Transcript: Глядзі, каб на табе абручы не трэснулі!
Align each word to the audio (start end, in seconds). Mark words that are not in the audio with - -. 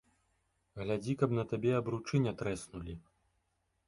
Глядзі, 0.81 1.13
каб 1.19 1.35
на 1.39 1.43
табе 1.51 1.71
абручы 1.81 2.21
не 2.25 2.33
трэснулі! 2.39 2.97